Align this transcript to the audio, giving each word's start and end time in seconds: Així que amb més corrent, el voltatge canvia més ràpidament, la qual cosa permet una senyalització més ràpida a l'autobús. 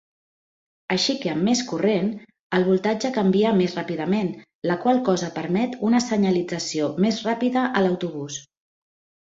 Així 0.93 1.13
que 1.25 1.29
amb 1.33 1.45
més 1.49 1.59
corrent, 1.71 2.07
el 2.59 2.65
voltatge 2.69 3.11
canvia 3.19 3.51
més 3.59 3.77
ràpidament, 3.81 4.31
la 4.71 4.79
qual 4.87 5.03
cosa 5.11 5.31
permet 5.39 5.79
una 5.91 6.03
senyalització 6.09 6.91
més 7.07 7.21
ràpida 7.31 7.69
a 7.69 7.85
l'autobús. 7.89 8.41